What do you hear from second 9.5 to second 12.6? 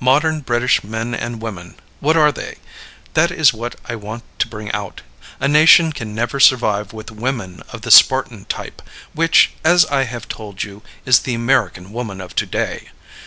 as I have told you, is the American woman of to